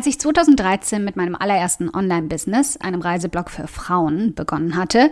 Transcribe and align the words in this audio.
Als 0.00 0.06
ich 0.06 0.18
2013 0.18 1.04
mit 1.04 1.16
meinem 1.16 1.34
allerersten 1.34 1.94
Online-Business, 1.94 2.78
einem 2.78 3.02
Reiseblog 3.02 3.50
für 3.50 3.66
Frauen, 3.66 4.34
begonnen 4.34 4.74
hatte, 4.74 5.10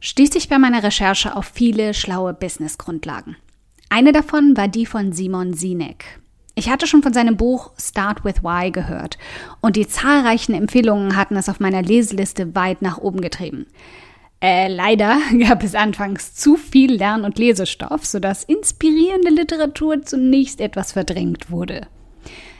stieß 0.00 0.34
ich 0.34 0.48
bei 0.48 0.58
meiner 0.58 0.82
Recherche 0.82 1.36
auf 1.36 1.44
viele 1.54 1.94
schlaue 1.94 2.34
Business-Grundlagen. 2.34 3.36
Eine 3.90 4.10
davon 4.10 4.56
war 4.56 4.66
die 4.66 4.86
von 4.86 5.12
Simon 5.12 5.54
Sinek. 5.54 6.18
Ich 6.56 6.68
hatte 6.68 6.88
schon 6.88 7.04
von 7.04 7.12
seinem 7.12 7.36
Buch 7.36 7.70
Start 7.80 8.24
with 8.24 8.42
Why 8.42 8.72
gehört 8.72 9.18
und 9.60 9.76
die 9.76 9.86
zahlreichen 9.86 10.52
Empfehlungen 10.52 11.14
hatten 11.14 11.36
es 11.36 11.48
auf 11.48 11.60
meiner 11.60 11.82
Leseliste 11.82 12.56
weit 12.56 12.82
nach 12.82 12.98
oben 12.98 13.20
getrieben. 13.20 13.66
Äh, 14.40 14.66
leider 14.66 15.18
gab 15.38 15.62
es 15.62 15.76
anfangs 15.76 16.34
zu 16.34 16.56
viel 16.56 16.92
Lern- 16.92 17.24
und 17.24 17.38
Lesestoff, 17.38 18.04
sodass 18.04 18.42
inspirierende 18.42 19.30
Literatur 19.30 20.02
zunächst 20.02 20.60
etwas 20.60 20.90
verdrängt 20.90 21.52
wurde. 21.52 21.86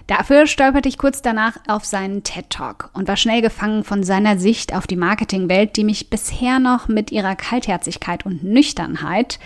Dafür 0.09 0.47
stolperte 0.47 0.89
ich 0.89 0.99
kurz 0.99 1.23
danach 1.23 1.59
auf 1.69 1.85
seinen 1.85 2.25
TED 2.25 2.49
Talk 2.51 2.91
und 2.95 3.07
war 3.07 3.17
schnell 3.17 3.43
gefangen 3.43 3.85
von 3.85 4.03
seiner 4.03 4.39
Sicht 4.39 4.75
auf 4.75 4.87
die 4.87 4.97
Marketingwelt, 4.97 5.77
die 5.77 5.85
mich 5.85 6.11
bisher 6.11 6.59
noch 6.59 6.89
mit 6.89 7.13
ihrer 7.13 7.37
Kaltherzigkeit 7.37 8.27
und 8.27 8.43
Nüchternheit 8.43 9.39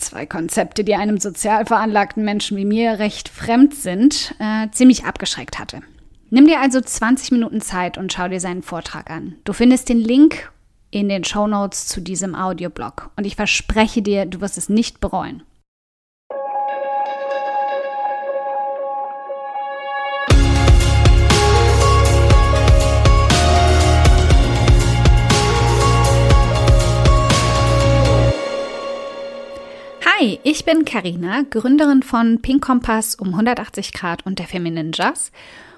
zwei 0.00 0.26
Konzepte, 0.26 0.84
die 0.84 0.94
einem 0.94 1.18
sozial 1.18 1.66
veranlagten 1.66 2.24
Menschen 2.24 2.56
wie 2.56 2.64
mir 2.64 2.98
recht 2.98 3.28
fremd 3.28 3.74
sind, 3.74 4.34
äh, 4.38 4.68
ziemlich 4.70 5.04
abgeschreckt 5.04 5.58
hatte. 5.58 5.82
Nimm 6.30 6.46
dir 6.46 6.60
also 6.60 6.80
20 6.80 7.32
Minuten 7.32 7.60
Zeit 7.60 7.98
und 7.98 8.12
schau 8.12 8.28
dir 8.28 8.40
seinen 8.40 8.62
Vortrag 8.62 9.10
an. 9.10 9.36
Du 9.44 9.52
findest 9.52 9.88
den 9.88 9.98
Link 9.98 10.50
in 10.90 11.08
den 11.08 11.24
Show 11.24 11.46
Notes 11.46 11.86
zu 11.86 12.00
diesem 12.00 12.34
Audioblog 12.34 13.10
und 13.16 13.26
ich 13.26 13.36
verspreche 13.36 14.00
dir, 14.00 14.26
du 14.26 14.40
wirst 14.40 14.56
es 14.56 14.68
nicht 14.68 15.00
bereuen. 15.00 15.42
Ich 30.42 30.64
bin 30.64 30.86
Karina, 30.86 31.42
Gründerin 31.50 32.02
von 32.02 32.40
Pink 32.40 32.64
Kompass 32.64 33.14
um 33.14 33.28
180 33.28 33.92
Grad 33.92 34.24
und 34.24 34.38
der 34.38 34.46
Feminine 34.46 34.90
Jazz 34.94 35.32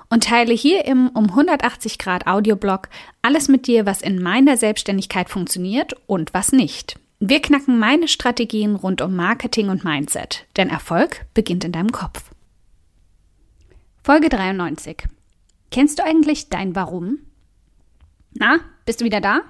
und 0.08 0.22
teile 0.22 0.55
hier 0.55 0.84
im 0.84 1.08
um 1.08 1.30
180 1.30 1.98
Grad 1.98 2.28
Audioblog 2.28 2.88
alles 3.22 3.48
mit 3.48 3.66
dir, 3.66 3.86
was 3.86 4.02
in 4.02 4.22
meiner 4.22 4.56
Selbstständigkeit 4.56 5.28
funktioniert 5.28 5.94
und 6.06 6.33
was 6.33 6.52
nicht. 6.52 7.00
Wir 7.18 7.42
knacken 7.42 7.80
meine 7.80 8.06
Strategien 8.06 8.77
rund 8.77 9.02
um 9.02 9.16
Marketing 9.16 9.68
und 9.68 9.83
Mindset, 9.83 10.46
denn 10.56 10.70
Erfolg 10.70 11.27
beginnt 11.34 11.64
in 11.64 11.72
deinem 11.72 11.90
Kopf. 11.90 12.30
Folge 14.05 14.28
93. 14.28 15.08
Kennst 15.72 15.98
du 15.98 16.05
eigentlich 16.05 16.50
dein 16.50 16.77
Warum? 16.77 17.18
Na, 18.33 18.60
bist 18.86 19.00
du 19.00 19.05
wieder 19.05 19.20
da? 19.20 19.40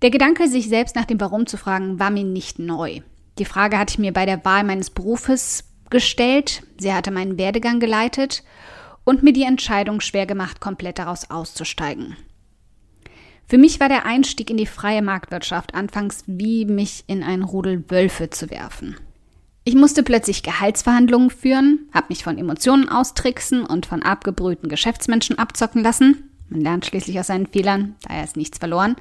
Der 0.00 0.10
Gedanke, 0.10 0.48
sich 0.48 0.68
selbst 0.70 0.96
nach 0.96 1.04
dem 1.04 1.20
Warum 1.20 1.46
zu 1.46 1.58
fragen, 1.58 1.98
war 1.98 2.10
mir 2.10 2.24
nicht 2.24 2.58
neu. 2.58 3.02
Die 3.38 3.44
Frage 3.44 3.78
hatte 3.78 3.92
ich 3.92 3.98
mir 3.98 4.12
bei 4.12 4.26
der 4.26 4.44
Wahl 4.44 4.64
meines 4.64 4.90
Berufes 4.90 5.64
gestellt. 5.90 6.62
Sie 6.78 6.92
hatte 6.92 7.10
meinen 7.10 7.38
Werdegang 7.38 7.80
geleitet 7.80 8.42
und 9.04 9.22
mir 9.22 9.32
die 9.32 9.44
Entscheidung 9.44 10.00
schwer 10.00 10.26
gemacht, 10.26 10.60
komplett 10.60 10.98
daraus 10.98 11.30
auszusteigen. 11.30 12.16
Für 13.46 13.58
mich 13.58 13.78
war 13.78 13.88
der 13.88 14.06
Einstieg 14.06 14.50
in 14.50 14.56
die 14.56 14.66
freie 14.66 15.02
Marktwirtschaft 15.02 15.74
anfangs 15.74 16.24
wie 16.26 16.64
mich 16.64 17.04
in 17.06 17.22
ein 17.22 17.42
Rudel 17.42 17.84
Wölfe 17.88 18.30
zu 18.30 18.50
werfen. 18.50 18.96
Ich 19.62 19.74
musste 19.74 20.02
plötzlich 20.02 20.42
Gehaltsverhandlungen 20.42 21.30
führen, 21.30 21.88
habe 21.92 22.06
mich 22.08 22.24
von 22.24 22.38
Emotionen 22.38 22.88
austricksen 22.88 23.64
und 23.64 23.86
von 23.86 24.02
abgebrühten 24.02 24.68
Geschäftsmenschen 24.68 25.38
abzocken 25.38 25.82
lassen. 25.82 26.30
Man 26.48 26.60
lernt 26.60 26.86
schließlich 26.86 27.18
aus 27.20 27.28
seinen 27.28 27.46
Fehlern, 27.46 27.96
daher 28.02 28.24
ist 28.24 28.36
nichts 28.36 28.58
verloren 28.58 28.96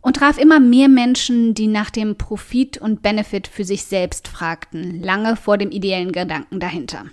und 0.00 0.16
traf 0.16 0.38
immer 0.38 0.60
mehr 0.60 0.88
Menschen, 0.88 1.54
die 1.54 1.66
nach 1.66 1.90
dem 1.90 2.16
Profit 2.16 2.78
und 2.78 3.02
Benefit 3.02 3.48
für 3.48 3.64
sich 3.64 3.84
selbst 3.84 4.28
fragten, 4.28 5.02
lange 5.02 5.36
vor 5.36 5.58
dem 5.58 5.70
ideellen 5.70 6.12
Gedanken 6.12 6.60
dahinter. 6.60 7.06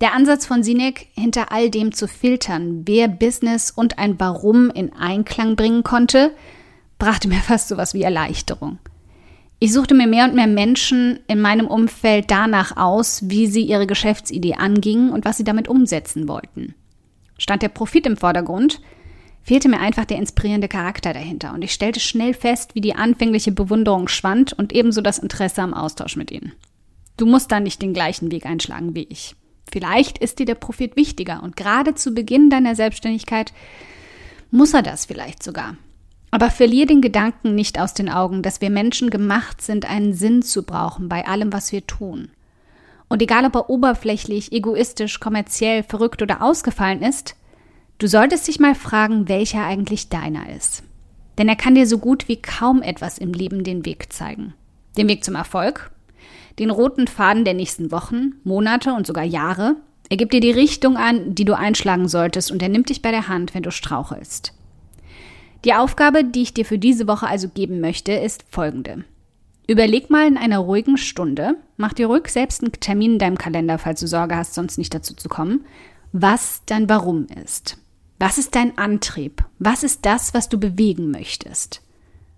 Der 0.00 0.12
Ansatz 0.12 0.44
von 0.44 0.62
Sinek, 0.62 1.06
hinter 1.14 1.50
all 1.50 1.70
dem 1.70 1.92
zu 1.92 2.08
filtern, 2.08 2.82
wer 2.84 3.08
Business 3.08 3.70
und 3.70 3.98
ein 3.98 4.20
Warum 4.20 4.70
in 4.70 4.92
Einklang 4.92 5.56
bringen 5.56 5.82
konnte, 5.82 6.32
brachte 6.98 7.28
mir 7.28 7.34
fast 7.40 7.68
sowas 7.68 7.94
wie 7.94 8.02
Erleichterung. 8.02 8.78
Ich 9.60 9.72
suchte 9.72 9.94
mir 9.94 10.06
mehr 10.06 10.24
und 10.24 10.34
mehr 10.34 10.46
Menschen 10.46 11.20
in 11.26 11.40
meinem 11.40 11.68
Umfeld 11.68 12.30
danach 12.30 12.76
aus, 12.76 13.30
wie 13.30 13.46
sie 13.46 13.62
ihre 13.62 13.86
Geschäftsidee 13.86 14.56
angingen 14.56 15.10
und 15.10 15.24
was 15.24 15.38
sie 15.38 15.44
damit 15.44 15.68
umsetzen 15.68 16.28
wollten. 16.28 16.74
Stand 17.38 17.62
der 17.62 17.68
Profit 17.68 18.04
im 18.04 18.16
Vordergrund, 18.16 18.80
fehlte 19.44 19.68
mir 19.68 19.78
einfach 19.78 20.06
der 20.06 20.16
inspirierende 20.16 20.68
Charakter 20.68 21.12
dahinter 21.12 21.52
und 21.52 21.62
ich 21.62 21.72
stellte 21.72 22.00
schnell 22.00 22.34
fest, 22.34 22.74
wie 22.74 22.80
die 22.80 22.94
anfängliche 22.94 23.52
Bewunderung 23.52 24.08
schwand 24.08 24.54
und 24.54 24.72
ebenso 24.72 25.02
das 25.02 25.18
Interesse 25.18 25.62
am 25.62 25.74
Austausch 25.74 26.16
mit 26.16 26.30
ihnen. 26.30 26.52
Du 27.16 27.26
musst 27.26 27.52
da 27.52 27.60
nicht 27.60 27.82
den 27.82 27.92
gleichen 27.92 28.32
Weg 28.32 28.46
einschlagen 28.46 28.94
wie 28.94 29.06
ich. 29.08 29.36
Vielleicht 29.70 30.18
ist 30.18 30.38
dir 30.38 30.46
der 30.46 30.56
Profit 30.56 30.96
wichtiger 30.96 31.42
und 31.42 31.56
gerade 31.56 31.94
zu 31.94 32.12
Beginn 32.12 32.50
deiner 32.50 32.74
Selbstständigkeit 32.74 33.52
muss 34.50 34.74
er 34.74 34.82
das 34.82 35.04
vielleicht 35.04 35.42
sogar. 35.42 35.76
Aber 36.30 36.50
verlier 36.50 36.86
den 36.86 37.00
Gedanken 37.00 37.54
nicht 37.54 37.78
aus 37.78 37.94
den 37.94 38.08
Augen, 38.08 38.42
dass 38.42 38.60
wir 38.60 38.70
Menschen 38.70 39.10
gemacht 39.10 39.62
sind, 39.62 39.88
einen 39.88 40.14
Sinn 40.14 40.42
zu 40.42 40.64
brauchen 40.64 41.08
bei 41.08 41.26
allem, 41.26 41.52
was 41.52 41.70
wir 41.70 41.86
tun. 41.86 42.30
Und 43.08 43.22
egal 43.22 43.44
ob 43.44 43.54
er 43.54 43.70
oberflächlich, 43.70 44.50
egoistisch, 44.52 45.20
kommerziell, 45.20 45.82
verrückt 45.82 46.22
oder 46.22 46.42
ausgefallen 46.42 47.02
ist, 47.02 47.36
Du 47.98 48.08
solltest 48.08 48.48
dich 48.48 48.58
mal 48.58 48.74
fragen, 48.74 49.28
welcher 49.28 49.64
eigentlich 49.64 50.08
deiner 50.08 50.50
ist. 50.50 50.82
Denn 51.38 51.48
er 51.48 51.56
kann 51.56 51.74
dir 51.74 51.86
so 51.86 51.98
gut 51.98 52.28
wie 52.28 52.40
kaum 52.40 52.82
etwas 52.82 53.18
im 53.18 53.32
Leben 53.32 53.64
den 53.64 53.84
Weg 53.86 54.12
zeigen. 54.12 54.54
Den 54.96 55.08
Weg 55.08 55.24
zum 55.24 55.34
Erfolg, 55.34 55.90
den 56.58 56.70
roten 56.70 57.06
Faden 57.06 57.44
der 57.44 57.54
nächsten 57.54 57.90
Wochen, 57.90 58.34
Monate 58.44 58.92
und 58.92 59.06
sogar 59.06 59.24
Jahre. 59.24 59.76
Er 60.08 60.16
gibt 60.16 60.32
dir 60.32 60.40
die 60.40 60.50
Richtung 60.50 60.96
an, 60.96 61.34
die 61.34 61.44
du 61.44 61.56
einschlagen 61.56 62.08
solltest 62.08 62.50
und 62.50 62.62
er 62.62 62.68
nimmt 62.68 62.88
dich 62.88 63.02
bei 63.02 63.10
der 63.10 63.28
Hand, 63.28 63.54
wenn 63.54 63.62
du 63.62 63.70
strauchelst. 63.70 64.52
Die 65.64 65.74
Aufgabe, 65.74 66.24
die 66.24 66.42
ich 66.42 66.54
dir 66.54 66.64
für 66.64 66.78
diese 66.78 67.08
Woche 67.08 67.26
also 67.26 67.48
geben 67.48 67.80
möchte, 67.80 68.12
ist 68.12 68.44
folgende. 68.50 69.04
Überleg 69.66 70.10
mal 70.10 70.26
in 70.26 70.36
einer 70.36 70.58
ruhigen 70.58 70.98
Stunde, 70.98 71.56
mach 71.78 71.94
dir 71.94 72.06
ruhig 72.06 72.28
selbst 72.28 72.62
einen 72.62 72.72
Termin 72.72 73.14
in 73.14 73.18
deinem 73.18 73.38
Kalender, 73.38 73.78
falls 73.78 74.00
du 74.00 74.06
Sorge 74.06 74.36
hast, 74.36 74.52
sonst 74.54 74.76
nicht 74.76 74.92
dazu 74.92 75.14
zu 75.14 75.30
kommen, 75.30 75.64
was 76.12 76.62
dein 76.66 76.88
Warum 76.88 77.26
ist. 77.42 77.78
Was 78.24 78.38
ist 78.38 78.54
dein 78.54 78.78
Antrieb? 78.78 79.44
Was 79.58 79.82
ist 79.82 80.06
das, 80.06 80.32
was 80.32 80.48
du 80.48 80.58
bewegen 80.58 81.10
möchtest? 81.10 81.82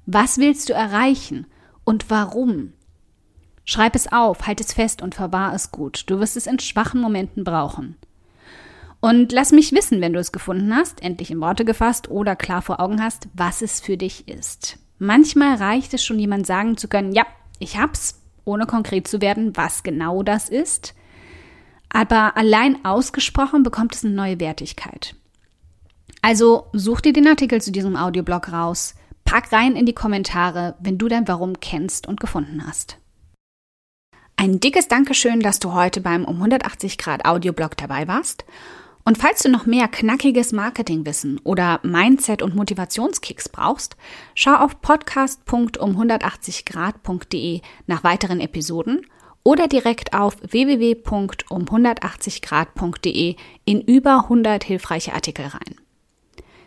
Was 0.05 0.37
willst 0.37 0.69
du 0.69 0.73
erreichen 0.73 1.47
und 1.85 2.11
warum? 2.11 2.73
Schreib 3.65 3.95
es 3.95 4.11
auf, 4.11 4.49
halt 4.49 4.61
es 4.61 4.73
fest 4.73 5.01
und 5.01 5.15
verwahr 5.15 5.55
es 5.55 5.71
gut. 5.71 6.03
Du 6.09 6.19
wirst 6.19 6.37
es 6.37 6.49
in 6.49 6.59
schwachen 6.59 7.01
Momenten 7.01 7.45
brauchen. 7.45 7.95
Und 8.99 9.31
lass 9.31 9.53
mich 9.53 9.71
wissen, 9.71 10.01
wenn 10.01 10.13
du 10.13 10.19
es 10.19 10.33
gefunden 10.33 10.75
hast, 10.75 11.05
endlich 11.05 11.31
in 11.31 11.41
Worte 11.41 11.65
gefasst 11.65 12.11
oder 12.11 12.35
klar 12.35 12.63
vor 12.63 12.81
Augen 12.81 13.01
hast, 13.01 13.29
was 13.35 13.63
es 13.63 13.79
für 13.79 13.97
dich 13.97 14.27
ist. 14.27 14.81
Manchmal 14.99 15.55
reicht 15.55 15.95
es 15.95 16.05
schon, 16.05 16.19
jemand 16.19 16.49
sagen 16.49 16.77
zu 16.77 16.89
können, 16.89 17.13
ja, 17.13 17.27
ich 17.61 17.79
hab's, 17.79 18.21
ohne 18.45 18.67
konkret 18.67 19.07
zu 19.07 19.21
werden, 19.21 19.57
was 19.57 19.85
genau 19.85 20.25
das 20.25 20.49
ist. 20.49 20.97
Aber 21.91 22.37
allein 22.37 22.85
ausgesprochen 22.85 23.63
bekommt 23.63 23.95
es 23.95 24.05
eine 24.05 24.15
neue 24.15 24.41
Wertigkeit. 24.41 25.15
Also 26.27 26.67
such 26.73 27.03
dir 27.03 27.13
den 27.13 27.29
Artikel 27.29 27.63
zu 27.63 27.71
diesem 27.71 27.95
Audioblog 27.95 28.53
raus, 28.53 28.97
pack 29.25 29.53
rein 29.53 29.77
in 29.77 29.87
die 29.87 29.93
Kommentare, 29.93 30.75
wenn 30.81 30.99
du 30.99 31.07
dein 31.07 31.29
Warum 31.29 31.61
kennst 31.61 32.09
und 32.09 32.19
gefunden 32.19 32.67
hast. 32.67 32.99
Ein 34.35 34.59
dickes 34.59 34.89
Dankeschön, 34.89 35.39
dass 35.39 35.61
du 35.61 35.73
heute 35.73 36.01
beim 36.01 36.25
um 36.25 36.39
180 36.39 36.99
Grad 36.99 37.27
Audioblog 37.27 37.77
dabei 37.77 38.09
warst. 38.09 38.45
Und 39.05 39.19
falls 39.19 39.45
du 39.45 39.49
noch 39.49 39.67
mehr 39.67 39.87
knackiges 39.87 40.51
Marketingwissen 40.51 41.39
oder 41.45 41.78
Mindset- 41.84 42.43
und 42.43 42.57
Motivationskicks 42.57 43.49
brauchst, 43.49 43.97
schau 44.34 44.57
auf 44.57 44.81
podcast.um180grad.de 44.81 47.61
nach 47.87 48.03
weiteren 48.03 48.41
Episoden 48.41 49.07
oder 49.45 49.69
direkt 49.69 50.13
auf 50.13 50.39
www.um180grad.de 50.43 53.37
in 53.65 53.81
über 53.81 54.25
100 54.25 54.65
hilfreiche 54.65 55.15
Artikel 55.15 55.47
rein. 55.47 55.85